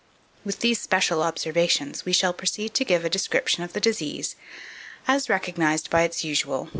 [0.43, 4.35] With these special observations, we shall proceed to give a description of the disease,
[5.07, 6.69] as recognized by its usual 2549.